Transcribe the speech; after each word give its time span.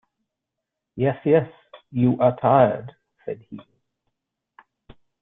"Yes, 0.95 1.15
yes, 1.25 1.47
you 1.91 2.19
are 2.19 2.35
tired," 2.41 2.91
said 3.23 3.45
he. 3.51 3.59